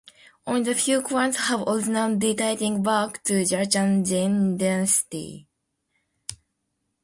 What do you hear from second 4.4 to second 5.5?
dynasty.